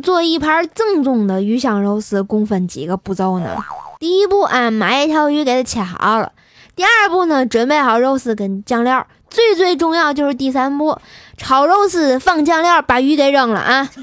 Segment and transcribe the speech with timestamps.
[0.00, 3.56] 做一盘正宗的鱼香肉丝，共分几个步骤呢？
[3.98, 6.32] 第一步啊，买一条鱼给它切好了。
[6.76, 9.06] 第二步呢，准备好肉丝跟酱料。
[9.28, 10.98] 最最重要就是第三步，
[11.36, 13.90] 炒肉丝放酱料，把鱼给扔了啊。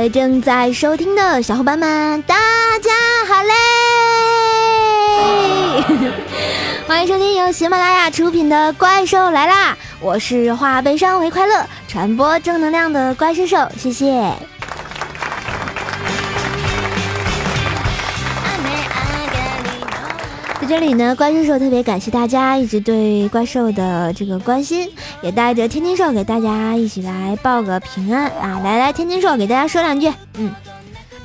[0.00, 2.34] 位正在收听的小伙伴们，大
[2.78, 2.90] 家
[3.28, 3.52] 好嘞！
[6.88, 14.32] 欢迎收听由喜马拉雅出品的《怪兽来啦》，我是化悲伤为快乐、传播正能量的怪兽兽，谢谢。
[20.70, 24.88] 这里呢，怪兽兽特别感谢大家一直对怪兽的这个关心，
[25.20, 28.60] 也带着天津兽给大家一起来报个平安啊！
[28.62, 30.48] 来来，天津兽给大家说两句，嗯，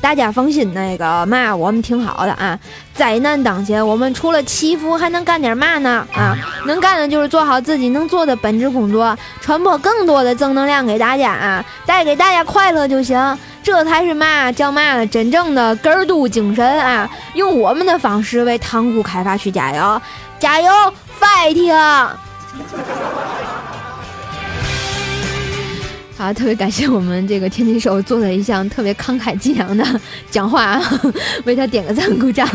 [0.02, 2.60] 大家放心，那个嘛，我们挺好的啊。
[2.96, 6.04] 灾难当前，我们除了祈福，还能干点嘛呢？
[6.16, 13.16] 啊，能干的就是做好自己能做的本职工作，传播更多的正能量给大家啊，带给大家快乐就行。
[13.66, 15.08] 这才是嘛叫嘛呢？
[15.08, 17.10] 真正的根儿度精神啊！
[17.34, 20.00] 用我们的方式为塘沽开发区加油，
[20.40, 20.72] 加油
[21.20, 21.74] ，fighting！
[26.16, 29.84] 好，特别感谢我们这个天津手做了一项特别慷慨激昂的
[30.30, 30.80] 讲话，
[31.46, 32.48] 为他点个赞，鼓掌。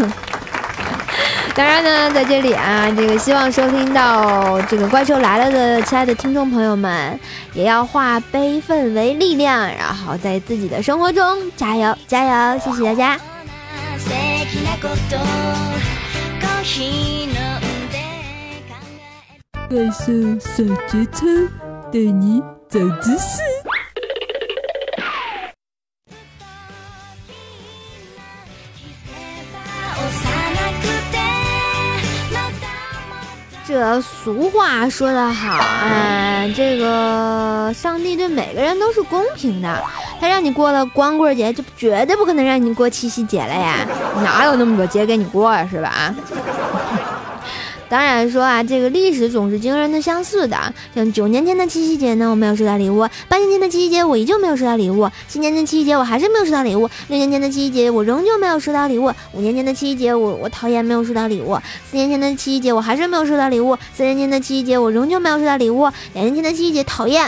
[1.61, 7.21] 当然呢，在这里啊，这个希望收听到这个怪兽来了的亲爱的听众朋友们，
[7.53, 11.23] 也要化悲愤为力量，然后在自己的生活中
[11.59, 12.59] 加油 加油！
[12.61, 13.21] 谢谢大家。
[19.69, 21.27] 怪兽小节操，
[21.93, 23.60] 带你长知识。
[34.01, 39.83] 俗话说得好哎，这个上帝对每个人都是公平的，
[40.21, 43.87] 他让你过了光棍节，就绝对不可能让你过七夕节了呀，
[44.23, 46.15] 哪有那么多节给你过呀，是吧？
[47.91, 50.57] 当然说啊，这个历史总是惊人的相似的。
[50.95, 61.57] 像九年前的七夕节呢，我没有收到礼物；八年前的七夕节，我依旧没有收到礼物；七年前的七夕节，我还是没有收到礼物；六年前的七夕节，我仍旧没有收到礼物；五年前的七夕节，我我讨厌没有收到礼物；
[61.91, 67.27] 四年前的七夕节，我还是没有收到礼物；三年前的七夕节，我仍旧没有收到礼物；两年前的七夕节，讨厌，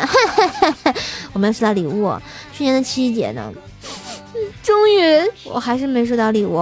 [1.32, 2.16] 我没有收到礼物；
[2.56, 3.52] 去年的七夕节呢，
[4.62, 6.58] 终于我还是没收到礼物。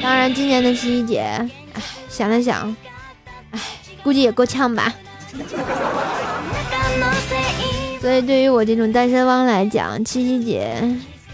[0.00, 1.20] 当然，今年的七夕节，
[1.72, 2.72] 唉，想了想。
[3.50, 3.60] 唉，
[4.02, 4.92] 估计也够呛吧。
[8.00, 10.82] 所以对于我这种单身汪来讲，七夕节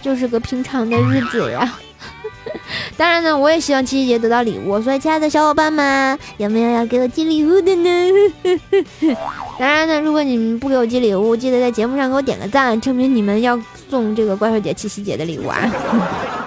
[0.03, 1.75] 就是个平常的日子呀。
[2.97, 4.81] 当然呢，我也希望七夕节得到礼物。
[4.81, 8.13] 所以，亲爱的小伙伴们，有没有要给我寄礼物的呢？
[9.59, 16.46] 当然呢，如果你们不给我寄礼物，记得在节目上给我点个赞，证明你们要送这个怪兽姐七夕节的礼物啊。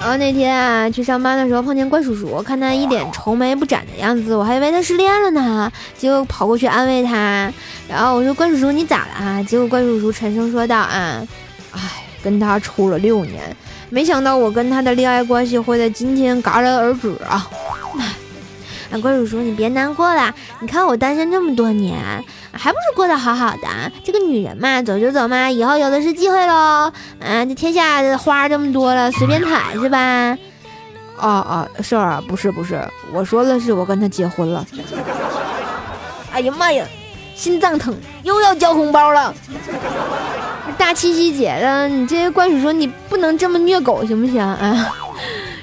[0.00, 7.52] 然后那天啊，去上班的时候碰见怪叔叔，看他一脸愁眉不展的样子，我还以为他失恋了呢，结果跑过去安慰他。
[7.86, 11.22] 然后我说：“怪叔叔，你咋了？”结果怪叔叔沉声说道：“啊，
[11.72, 11.80] 哎，
[12.24, 13.54] 跟他处了六年，
[13.90, 17.46] 没想到我跟他的恋爱关系会在今天戛然而止啊！”
[18.90, 22.24] 啊， 怪叔叔，你别难过了，你看我单身这么多年。
[22.52, 26.52] 还不是过得好好的，这个女人嘛，走就走嘛，以后有的是机会喽。
[27.20, 30.36] 啊，这天下的花这么多了，随便采是吧？
[31.18, 34.66] 哦哦，是啊，不是不是，我说的是我跟他结婚了。
[36.32, 36.84] 哎呀妈呀，
[37.34, 39.34] 心脏疼，又要交红包了。
[40.78, 44.92] 大七夕节的，你这些怪叔叔，你不能这么虐狗行不行啊？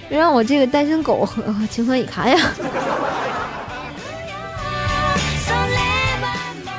[0.10, 1.28] 让我这个单身狗
[1.70, 2.38] 情何以堪呀？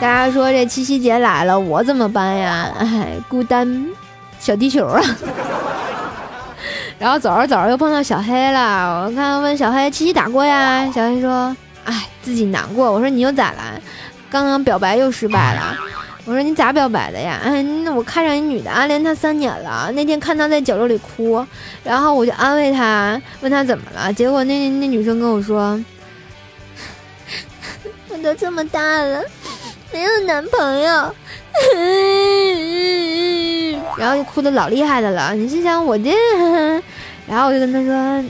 [0.01, 2.73] 大家说这七夕节来了，我怎么办呀？
[2.79, 3.87] 哎，孤单
[4.39, 5.03] 小地球啊！
[7.01, 10.89] 然后走着走着又碰到小黑了，我看问小黑七夕咋过呀？
[10.95, 11.55] 小黑说
[11.85, 13.81] ：“哎，自己难过。”我说：“你又咋了？
[14.31, 15.77] 刚刚表白又失败了。”
[16.25, 19.91] 我说：“你咋表白的呀？”哎，那我看上一女的，暗恋她三年了。
[19.93, 21.45] 那天看她在角落里哭，
[21.83, 24.13] 然后我就安慰她，问她怎么了。
[24.13, 25.83] 结果那那女生跟我说
[28.11, 29.21] ：“我都这么大了。”
[29.93, 31.15] 没有男朋友，
[33.97, 35.35] 然后就哭的老厉害的了。
[35.35, 36.11] 你是想我这？
[37.27, 38.25] 然后我就跟他说：“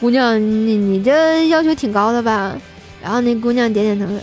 [0.00, 2.56] 姑娘，你你这要求挺高的吧？
[3.02, 4.18] 然后那姑娘点点头说：“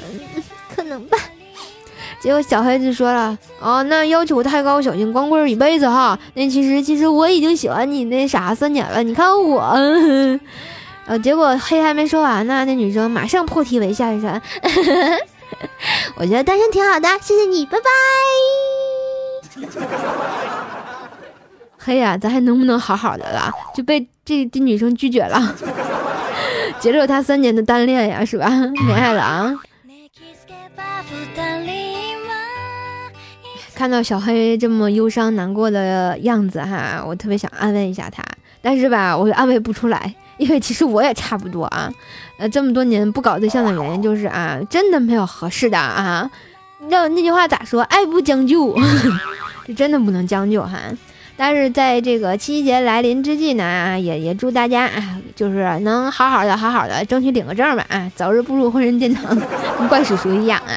[0.76, 1.18] 可能吧。
[2.22, 6.18] ”结果小黑就说了：“哦，那要求太高，小心光棍一辈子哈。
[6.34, 9.78] 那其实其实我已经喜欢你那啥三年了，你看我。”
[11.08, 14.40] 呃，结果黑还没说完呢，那女生马上破涕为笑一声
[16.16, 17.86] ：“我觉得单身挺好的，谢谢你，拜拜。”
[21.78, 23.52] 黑呀，咱还能不能好好的了？
[23.74, 25.56] 就被这这女生拒绝了，
[26.80, 28.50] 结束他三年的单恋呀，是吧？
[28.86, 29.54] 恋爱了啊！
[33.74, 38.22] 看到小黑这么忧伤难过的样子哈，我特别想安慰一下他，
[38.62, 41.94] 但是吧，我安慰不出来，因为其实我也差不多啊。
[42.38, 46.28] 呃，这么多年不搞对象的原因就是啊，真的没有合适的啊。
[46.88, 47.82] 那那句话咋说？
[47.84, 48.74] 爱不将就，
[49.68, 50.80] 这真的不能将就哈。
[51.36, 59.38] 但是在这个七夕节来临之际呢，也也祝大家啊，就是能好好的、好好的，争取领个证吧啊，早日步入婚姻殿堂，
[59.78, 60.72] 跟怪叔叔一样啊。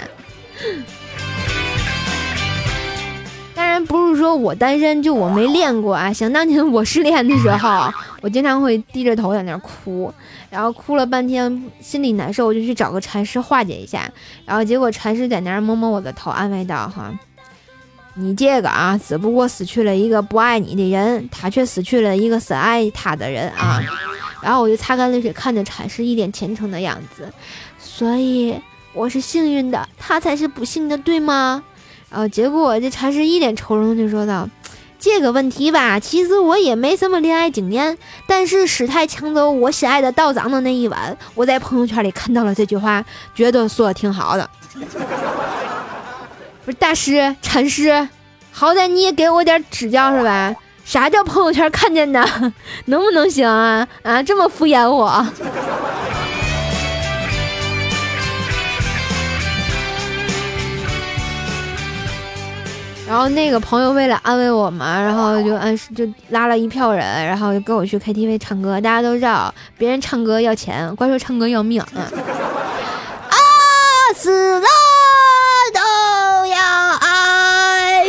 [4.22, 6.12] 说我单身就我没练过啊！
[6.12, 10.12] 想当年我失恋的时候，我经常会低着头在那哭，
[10.48, 14.08] 然后哭了半天，心里难受，我就去找个禅师化解一下。
[14.46, 17.12] 然后结果禅师在那儿摸摸我的头，安慰道：“哈，
[18.14, 23.82] 你这个啊，只不过死去了一个不爱你的人，他却死去了一个深爱他的人啊。”
[24.40, 27.28] 然后我就擦干泪水，看着禅师一脸虔诚的样子，
[27.78, 28.56] 所以
[28.92, 31.62] 我是幸运的，他才是不幸的，对吗？
[32.14, 34.48] 哦，结果这禅师一脸愁容就说道
[35.00, 43.02] ：“这个问题吧，其实我也没什么恋爱经验，但是师太抢走我心爱的道长的那一晚，我在朋友圈里看到了这句话，
[43.34, 44.50] 觉得说的挺好的。
[46.64, 48.08] 不是大师禅师，
[48.52, 50.54] 好歹你也给我点指教是吧？
[50.84, 52.22] 啥叫朋友圈看见的？
[52.84, 53.88] 能不能行啊？
[54.02, 55.26] 啊，这么敷衍我？”
[63.12, 68.80] 然后那个朋友为了安慰我嘛，然后就按就拉了一票人，然后就跟我去 KTV 唱歌。
[68.80, 71.78] 大家都知道，别人唱歌要钱，怪兽唱歌要命。
[71.82, 72.08] 啊，
[74.16, 74.66] 死了
[75.74, 76.56] 都要
[76.96, 78.04] 爱。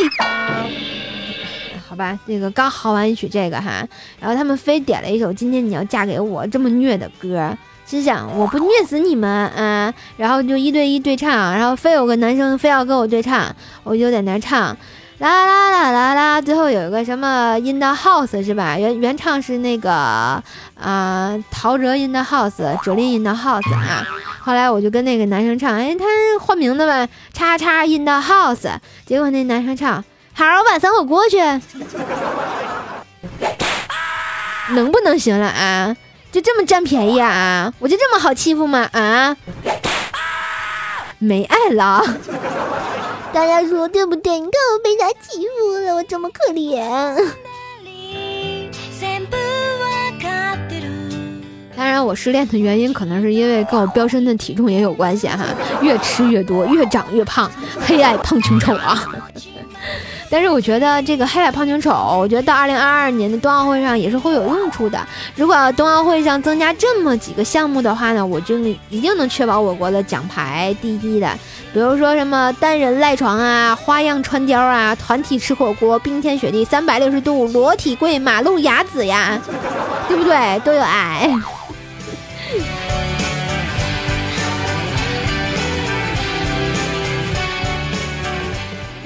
[1.89, 3.85] 好吧，那个刚嚎完一曲这个哈，
[4.21, 7.53] 然后他们非点了一首《今天你要嫁给我》这么虐的歌。
[7.93, 9.93] 心想我不虐死你们啊！
[10.17, 13.45] 然后就一对一对唱，然后非有个男生非要跟我对唱，
[13.83, 14.75] 我就在那唱，
[15.19, 16.41] 啦啦啦啦啦。
[16.41, 18.79] 最后有一个什么 In the House 是吧？
[18.79, 19.91] 原原唱是那个
[20.73, 24.03] 啊，陶喆 In the House，哲林 In the House 啊。
[24.39, 26.03] 后来我就跟那个男生唱，哎，他
[26.43, 28.71] 换名字吧，叉叉 In the House。
[29.05, 30.03] 结果那男生唱，
[30.33, 31.37] 好，我晚上我过去，
[34.73, 35.95] 能不能行了啊？
[36.33, 37.71] 就这么占便宜啊？
[37.77, 38.89] 我就这么好欺负吗？
[38.91, 39.37] 啊？
[41.19, 42.03] 没爱了？
[43.31, 44.39] 大家说对不对？
[44.39, 47.15] 你看我被他欺负了，我这么可怜。
[51.75, 55.45] 当然，我失恋的原因可能是因为跟我飙升的体重也有关系哈，
[55.83, 59.07] 越吃越多，越长越胖，黑爱胖穷丑啊。
[60.33, 64.99] 但是我觉得这个黑矮胖穷丑，我觉得到二零二二年的冬奥会上也是会有用处的。
[65.35, 68.57] 如果冬奥会上增加这么几个项目的话呢，我就
[68.89, 71.29] 一定能确保我国的奖牌第一的。
[71.71, 79.39] 比如说什么单人赖床啊、花样穿貂啊、团体吃火锅、冰天雪地、三百六十度裸体跪、马路牙子呀，
[80.07, 80.59] 对不对？
[80.65, 81.29] 都有爱。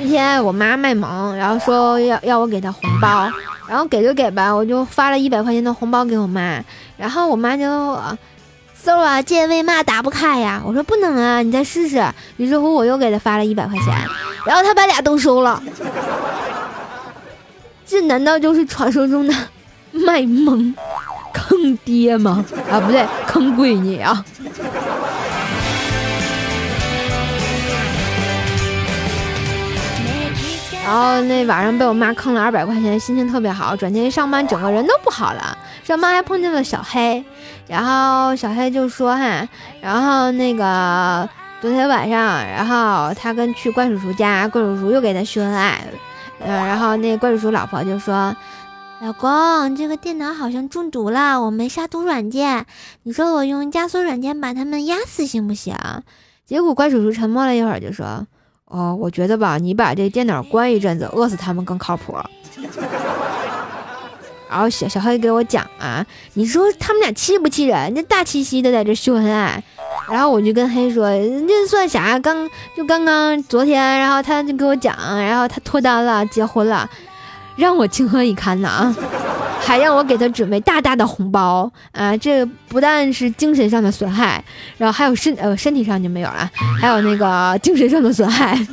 [0.08, 3.30] 天我妈卖萌，然后说要要我给她红包，
[3.68, 6.64] 然后给就给吧，我就发了一百块钱的红包给我妈，
[6.98, 7.66] 然后我妈就
[8.74, 10.62] 搜啊，这为嘛打不开呀？
[10.66, 12.04] 我说不能啊，你再试试。
[12.38, 13.94] 于是乎我又给她发了一百块钱，
[14.46, 15.62] 然后她把俩都收了。
[17.86, 19.34] 这难道就是传说中的
[19.92, 20.74] 卖萌
[21.34, 22.44] 坑爹吗？
[22.70, 24.24] 啊，不对，坑闺女啊！
[30.88, 33.76] 然后那晚上被我妈坑了二百块钱，心情特别好。
[33.76, 35.58] 转天一上班，整个人都不好了。
[35.84, 37.22] 上班还碰见了小黑，
[37.68, 39.46] 然后小黑就说：“哈，
[39.82, 41.28] 然后那个
[41.60, 42.18] 昨天晚上，
[42.48, 45.84] 然后他跟去怪叔叔家，怪叔叔又给他秀恩爱。
[46.40, 48.34] 嗯，然后那怪叔叔老婆就说
[49.04, 52.66] ：‘老公，这个电脑好像中毒了，我没杀毒软件，
[53.04, 55.76] 你说我用加速软件把他们压死行不行？’
[56.48, 58.26] 结果怪叔叔沉默了一会儿，就说。”
[58.70, 62.16] 哦，我觉得吧，你把这电脑关一阵子，饿死他们更靠谱。
[64.50, 67.94] 然后小小黑给我讲啊，你说他们俩气不气人？
[67.94, 69.62] 那大七夕的在这秀恩爱，
[70.10, 72.18] 然后我就跟黑说，那算啥？
[72.20, 76.90] 刚就刚刚昨天，然后他就给我讲，然后他脱单了，结婚了，
[77.58, 78.96] 让我情何以堪呢啊！
[79.60, 82.16] 还让我给他准备大大的红包啊！
[82.16, 84.42] 这不但是精神上的损害，
[84.78, 86.50] 然后还有身呃身体上就没有了，
[86.80, 88.58] 还有那个精神上的损害。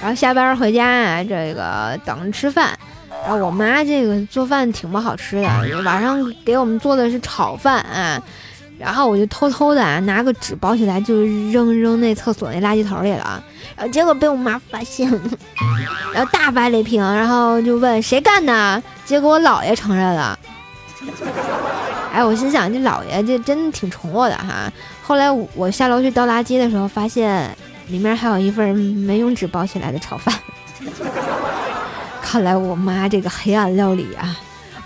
[0.00, 2.78] 然后下班回家啊，这个等吃饭。
[3.22, 8.22] 然后我妈这个做饭挺不好吃的，晚上给我们做的是炒饭啊。
[8.78, 11.14] 然后我就偷偷的拿个纸包起来，就
[11.52, 13.42] 扔扔那厕所那垃圾桶里了。
[13.76, 15.20] 然后结果被我妈发现了，
[16.12, 18.82] 然后大发雷霆，然后就问谁干的？
[19.04, 20.38] 结果我姥爷承认了。
[22.12, 24.72] 哎，我心想这姥爷这真的挺宠我的哈。
[25.02, 27.56] 后来我下楼去倒垃圾的时候，发现。
[27.88, 30.32] 里面还有一份没用纸包起来的炒饭，
[32.32, 34.34] 看来我妈这个黑暗料理啊，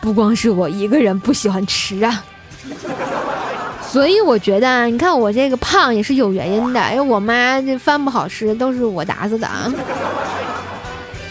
[0.00, 2.25] 不光是我一个人不喜欢吃啊，
[3.88, 9.73] 所以我觉得，你看我这个胖也是有原因的，因为我妈这饭不好吃，都是我打死的啊，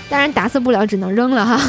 [0.10, 1.60] 当然打死不了，只能扔了哈。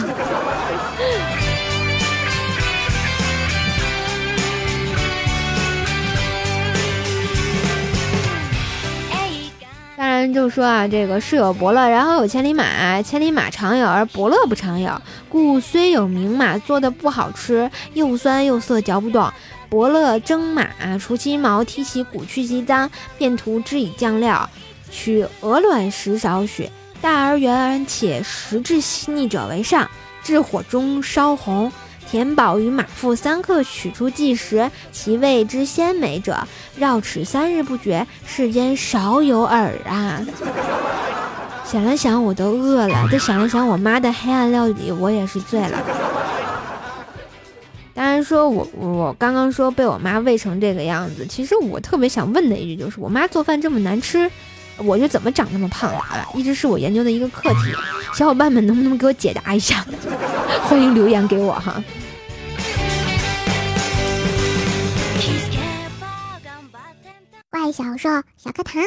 [10.32, 14.90] 就说啊，这个世有伯乐，然后有千里马，千里马常有，而伯乐不常有。
[15.28, 19.30] 故虽有名马，做的不好吃，又酸又涩，嚼不动。
[19.68, 20.66] 伯乐蒸马，
[20.98, 24.48] 除其毛，剔其骨，去其脏，便涂之以酱料。
[24.90, 29.88] 取鹅卵石少许，大而圆且食至细腻者为上。
[30.22, 31.70] 至火中烧红。
[32.08, 36.38] 田宝与马腹三刻，取出即食，其味之鲜美者，
[36.78, 40.24] 绕齿三日不绝，世间少有耳啊！
[41.64, 45.82] 想了想，我都饿了；再想了想我妈的黑暗料理，我也是醉了。
[47.92, 54.30] 当然，说我我刚刚说被我妈喂成这个样子，其实我特别想问的一句就是：我妈做饭这么难吃，
[54.78, 56.26] 我就怎么长那么胖的？
[56.38, 57.74] 一直是我研究的一个课题。
[58.14, 59.84] 小伙伴们能不能给我解答一下？
[60.68, 61.82] 欢迎留言给我哈。
[67.50, 68.82] 怪小兽小课堂。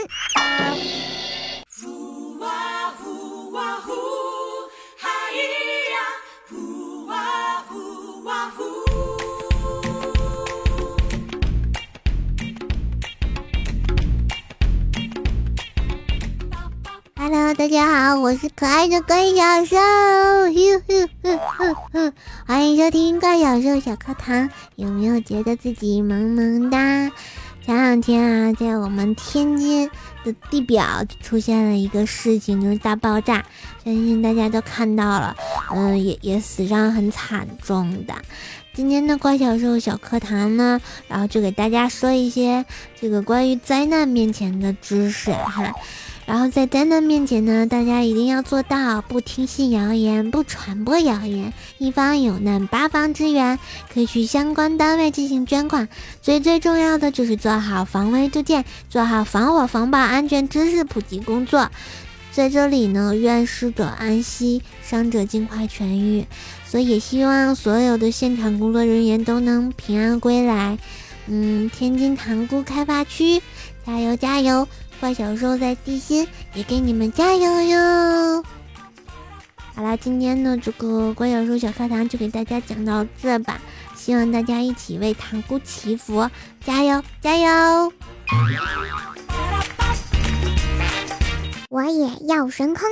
[17.22, 19.76] Hello，大家好，我是可爱的怪小兽，
[22.48, 24.50] 欢迎收听怪小兽小课堂。
[24.78, 27.12] 有没有觉得自己萌萌哒？
[27.62, 29.92] 前两天啊，在我们天津
[30.24, 33.44] 的地表出现了一个事情，就是大爆炸，
[33.84, 35.36] 相信大家都看到了，
[35.76, 38.16] 嗯，也也死伤很惨重的。
[38.74, 42.66] 今天的怪小兽小课堂呢，然后就给大家说一些
[42.98, 45.74] 这个关于灾难面前的知识哈。
[46.30, 51.52] 然后在灾难面前呢，大家一定要做到不听信谣言，不传播谣言。
[51.80, 53.58] 一方有难，八方支援，
[53.92, 55.90] 可以去相关单位进行捐款。
[56.22, 61.72] 最最重要的就是做好防微杜渐，做好防火防爆安全知识普及工作。
[62.32, 66.28] 在这里呢，愿逝者安息，伤者尽快痊愈。
[66.64, 70.78] 所以也希望所有的现场工作人员都能平安归来。
[71.26, 73.42] 嗯，天津塘沽开发区，
[73.84, 74.68] 加油加油！
[75.00, 78.44] 怪小兽在地心也给你们加油哟！
[79.74, 83.62] 好啦，今天呢这个怪小兽小课堂就给大家讲到这吧，
[83.96, 86.30] 希望大家一起为塘沽祈福，
[86.66, 87.94] 加油加油！
[91.70, 92.90] 我也要神坑。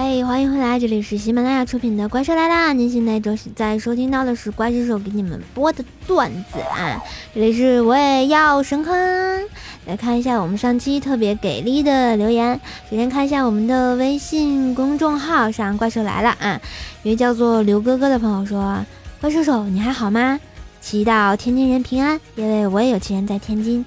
[0.00, 2.70] 嘿，欢迎回来，这里是喜马拉雅出品的《怪兽来啦》。
[2.72, 7.02] 您现在正在收听到的是怪兽手给你们播的段子啊。
[7.34, 8.94] 这里是我也要神坑，
[9.86, 12.60] 来看一下我们上期特别给力的留言。
[12.88, 16.60] 首先看一下我们的微信公众号上，怪兽来了啊。
[17.02, 18.78] 一位叫做刘哥哥的朋友说
[19.20, 20.38] ：“怪兽手，你还好吗？
[20.80, 23.84] 祈祷天津人平安，因为我也有亲人在天津。”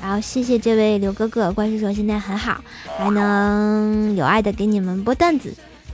[0.00, 2.60] 然后谢谢这位刘哥哥，怪叔叔现在很好，
[2.98, 5.52] 还能有爱的给你们播段子。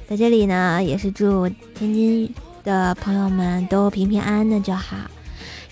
[0.09, 2.33] 在这里呢，也是祝天津
[2.63, 4.97] 的朋友们都平平安安的就好。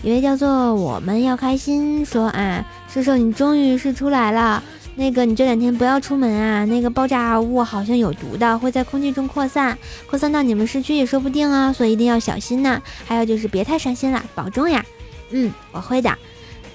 [0.03, 2.63] 一位叫做我们要开心说啊，
[2.93, 4.61] 叔叔你终于是出来了。
[4.97, 9.77] 那个你这两天不要出门啊，那个爆炸物好像有毒的，会在空气中扩散，
[10.09, 12.81] 扩散到你们市区也说不定啊，所以一定要小心呐。
[13.05, 14.85] 还有就是别太伤心了，保重呀。
[15.31, 16.13] 嗯，我会的。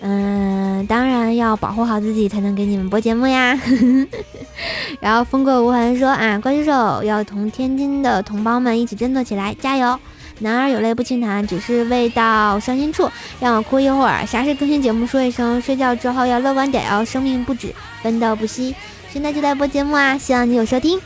[0.02, 3.59] 嗯，当然要保护好自己，才能给你们播节目呀。
[5.00, 9.99] 然后风过无痕说啊，怪兽手要同天津的同胞们一起振作起来，加油！
[10.38, 14.25] 男儿有泪不轻弹，只是未到伤心处，让我哭一会儿。
[14.25, 18.75] 啥时更新节目说一声，睡觉之后要乐观点哦，生命不止，奋斗不息。
[19.12, 20.99] 现在就在播节目啊，希望你有收听。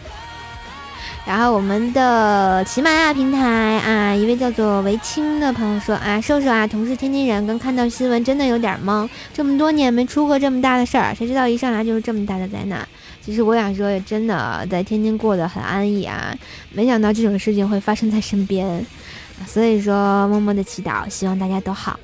[1.27, 3.41] 然后我们的喜马拉雅平台
[3.79, 12.87] 啊，一位叫做维清的朋友说啊，瘦瘦啊，同是天津人，刚看到新闻真的有点懵，这么多年没出过这么大的事儿，谁知道一上来就是这么大的灾难。
[13.23, 16.37] 其实我想说，真的在天津过得很安逸啊，
[16.71, 18.85] 没想到这种事情会发生在身边，
[19.47, 21.99] 所以说默默的祈祷，希望大家都好。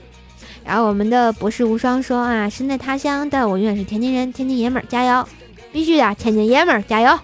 [0.65, 5.29] 然后我们的博士无双说啊，身在他乡，但我永远是天津人，天津爷们儿加油，
[5.71, 7.19] 必须的，天津爷们儿加油。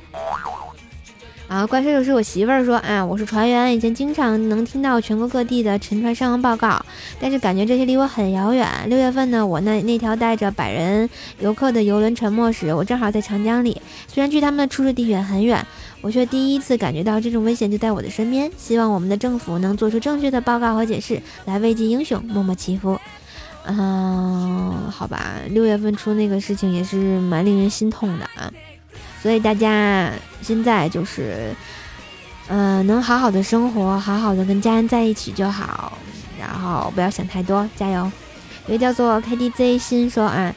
[1.49, 6.85] 啊，怪兽是我媳妇儿说，啊，我是船员，以前经常能听到全国各地的沉船伤亡报告，
[7.21, 8.69] 但是感觉这些离我很遥远。
[8.89, 15.65] 六月份呢，我那那条带着百人游客的游轮沉没时，我正好在长江里，虽然距他们的出事地点很远，
[16.01, 18.51] 我却第一次感觉到这种危险就在我的身边。
[18.57, 22.99] 希望我们的政府能做出正确的报告和解释，来慰藉英雄，默默祈福。
[23.67, 28.51] 嗯，好吧，六月份出那个事情也是蛮令人心痛的啊。
[29.23, 30.11] 所以大家
[30.43, 31.55] 现在就是，
[32.49, 35.99] 嗯，能好好的生活，好好的跟家人在一起就好，
[36.39, 38.11] 然后不要想太多，加油。
[38.69, 40.53] 一位叫做 KDZ 心说啊，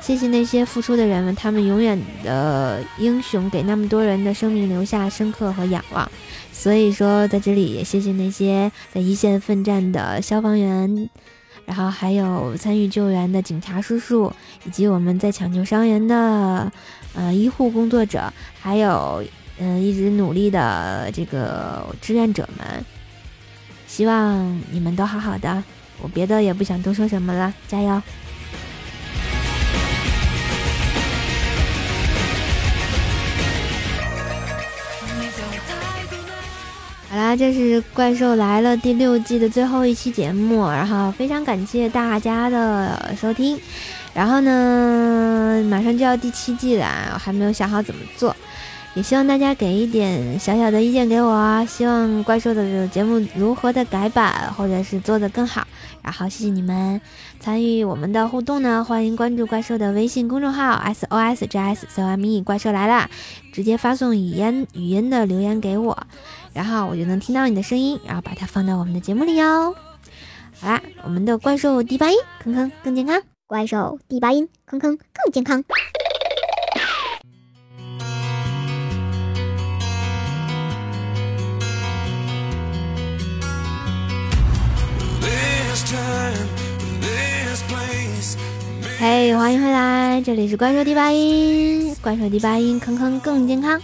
[0.00, 6.10] 谢谢那些付出的人们，他们永远的英雄，给那么多人的生命留下深刻和仰望。
[6.52, 11.08] 所以说，在这里也谢谢那些在一线奋战的消防员，
[11.66, 14.32] 然后还有参与救援的警察叔叔，
[14.64, 16.72] 以及我们在抢救伤员的。
[17.16, 19.24] 呃，医护工作者，还有
[19.58, 22.84] 嗯，一直努力的这个志愿者们，
[23.86, 25.62] 希望你们都好好的。
[26.02, 28.02] 我别的也不想多说什么了，加油！
[37.14, 43.56] 好啦，这是《怪兽来了》第六季的最后一期节目，然后非常感谢大家的收听。
[44.12, 48.34] 然后呢，马上就要第七季了，我还没有想好怎么做，
[48.94, 51.64] 也希望大家给一点小小的意见给我啊。
[51.64, 55.66] 希望怪兽的节目如何的改版，或者是做得更好。
[56.00, 57.00] 然后谢谢你们
[57.40, 63.08] 参与我们的互动呢，欢迎关注怪兽的微信公众号 S O S J S C O M E，怪兽来了，
[63.52, 66.06] 直接发送语音语音的留言给我，
[66.52, 69.74] 然后我就能听到你的声音，然后把它放到我们的节目里哟。
[70.60, 73.20] 好啦，我们的怪兽第八音，坑坑更健康。
[73.46, 75.64] 怪兽第八音，坑坑更健康。
[90.24, 93.78] 这里是怪兽第八音，怪兽第八音，坑坑更健康。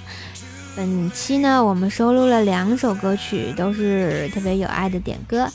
[0.75, 5.47] 本期呢，我们收录了两首歌曲，都是特别有爱的点歌。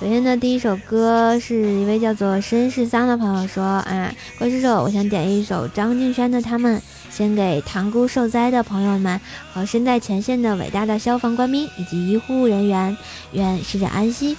[0.00, 6.76] 首先呢，第一首歌是一位叫做绅士桑的朋友说：“啊，怪叔叔，我想点一首张敬轩的《他们》，
[7.08, 9.20] 献给塘沽受灾的朋友们
[9.52, 12.96] 和身在前线的伟大的消防官兵以及医护人员，
[13.30, 14.36] 愿逝者安息，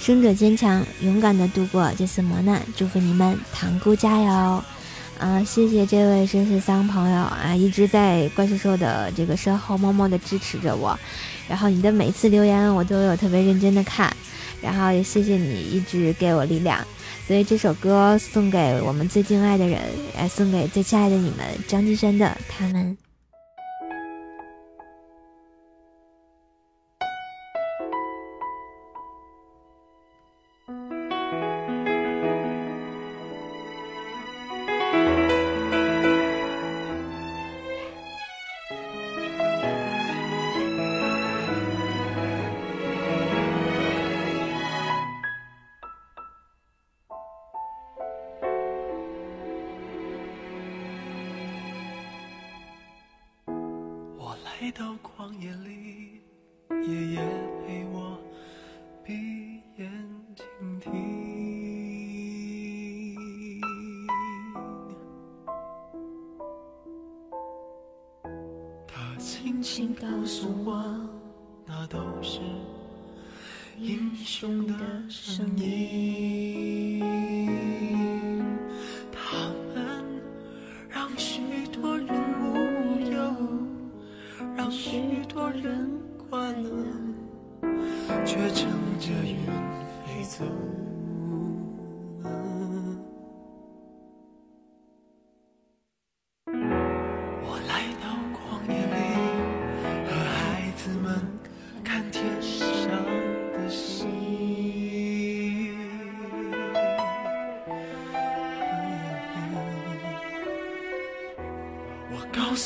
[0.00, 2.60] 生者坚强，勇敢的度过这次磨难。
[2.76, 4.64] 祝福你们，塘沽加油！”
[5.24, 10.98] 啊，谢谢这位绅士桑朋友啊，一直在怪兽兽的这个身后默默的支持着我，
[11.48, 14.14] 然后你的每次留言我都有特别认真的看，
[14.60, 16.78] 然后也谢谢你一直给我力量，
[17.26, 19.80] 所以这首歌送给我们最敬爱的人，
[20.20, 22.94] 也送给最亲爱的你们，张敬轩的他们。
[54.60, 56.20] 来到旷野里，
[56.86, 57.43] 夜夜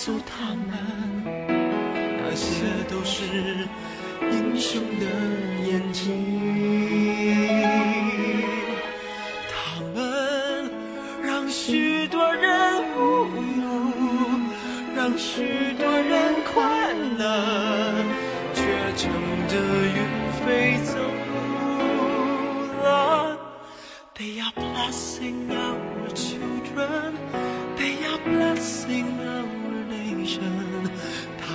[0.00, 0.78] 诉他们，
[1.26, 3.66] 那些都是
[4.30, 5.06] 英雄的
[5.68, 6.57] 眼睛。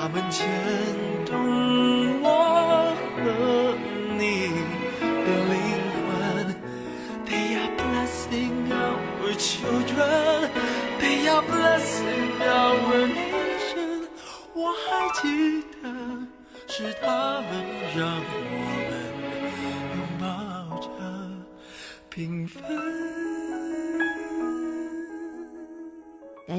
[0.04, 0.46] 他们牵
[1.26, 1.83] 动。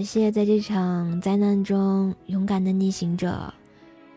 [0.05, 3.51] 感谢在这场灾难中勇敢的逆行者，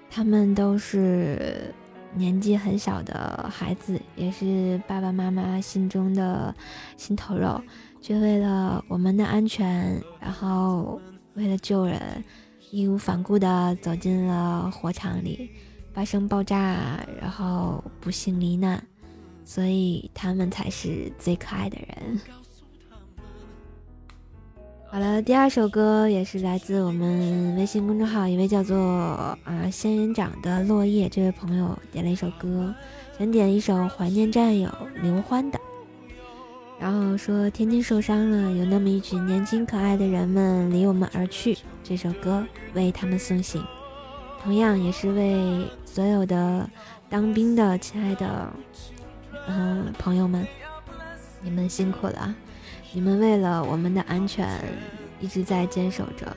[0.10, 1.74] 他们都是
[2.14, 6.54] 年纪很小的孩子，也是爸爸妈妈心中的
[6.98, 7.64] 心头肉，
[8.02, 11.00] 却为了我们的安全，然后
[11.36, 12.22] 为了救人，
[12.70, 15.50] 义无反顾地走进了火场里，
[15.94, 18.84] 发生爆炸，然后不幸罹难，
[19.46, 22.20] 所以他们才是最可爱的人。
[24.90, 28.78] 好了，第二首歌也是来自我们微信公众号一位叫做
[29.44, 32.74] 啊仙人掌的落叶这位朋友点了一首歌，
[33.20, 35.60] 想点一首怀念战友刘欢的，
[36.80, 43.62] 然后说天津受伤了，有那么一群年轻可爱的人们离我们而去，这首歌为他们送行，
[44.42, 46.68] 同样也是为所有的
[47.10, 48.50] 当兵的亲爱的
[49.50, 50.48] 嗯朋友们，
[51.42, 52.34] 你们辛苦了。
[52.94, 54.48] 你们为了我们的安全
[55.20, 56.36] 一直在坚守着，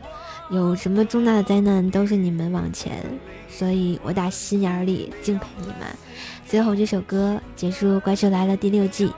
[0.51, 3.05] 有什么重大的灾难都是你们往前，
[3.49, 5.77] 所以我打心眼里敬佩你们。
[6.47, 9.13] 最后这首歌结束《怪兽来了》第六季，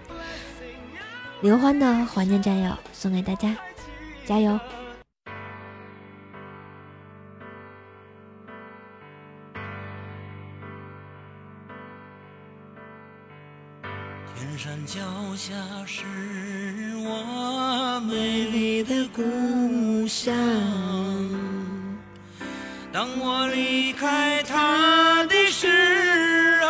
[1.40, 3.56] 刘欢的《怀念战友》送给大家，
[4.24, 4.58] 加油！
[14.34, 15.00] 天山脚
[15.36, 15.54] 下
[15.86, 16.04] 是
[17.04, 20.34] 我美丽的故乡。
[22.92, 25.66] 当我离开他的时
[26.60, 26.68] 候，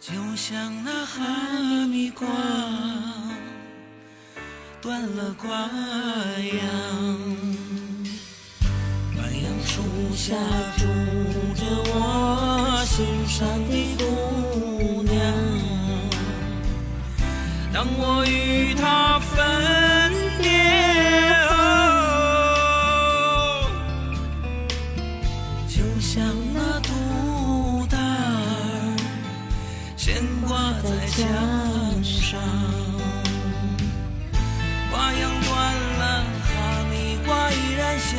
[0.00, 2.26] 就像那哈密瓜
[4.80, 6.60] 断了瓜秧。
[9.16, 9.82] 白杨树
[10.16, 10.34] 下
[10.76, 10.82] 住
[11.54, 11.62] 着
[11.94, 14.02] 我心上的姑
[17.84, 20.46] 当我与她分别
[21.50, 21.56] 后，
[25.66, 26.22] 就像
[26.54, 28.96] 那杜达尔
[29.96, 31.26] 悬挂在墙
[32.04, 32.38] 上。
[34.88, 38.12] 瓜秧断了，哈密瓜依然香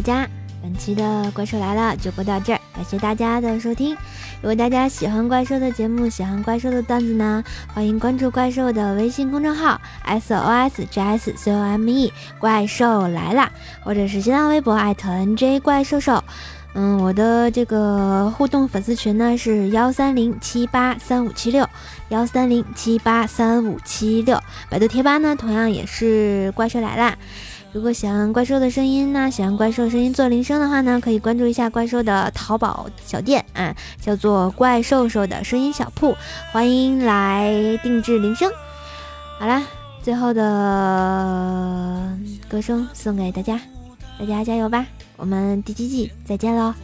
[0.00, 0.26] 大家。
[0.62, 3.94] 本期的怪兽来了就播到这儿，感谢大家的收听。
[4.40, 13.50] 如果大家喜欢怪兽的节目，喜欢怪兽的段子呢，欢迎关注怪兽的微信公众号 S O S J S C O M E，怪兽来啦，
[13.82, 16.22] 或者是新浪微博艾特 N J 怪兽兽。
[16.72, 21.68] 嗯，我的这个互动粉丝群呢是幺三零七八三五七六，
[22.10, 24.40] 幺三零七八三五七六。
[24.68, 27.16] 百度贴吧呢同样也是怪兽来啦。
[27.72, 36.16] 如果喜欢怪兽的声音呢，喜欢怪兽声音做铃声的话呢，可以关注一下怪兽的淘宝小店啊，叫做怪兽兽的声音小铺，
[36.50, 38.50] 欢迎来定制铃声。
[39.38, 39.62] 好啦，
[40.02, 43.60] 最后的歌声送给大家，
[44.18, 44.84] 大家加油吧！
[45.16, 46.74] 我们第七季再见喽。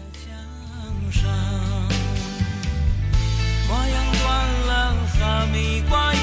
[3.69, 6.15] 花样断了，哈密瓜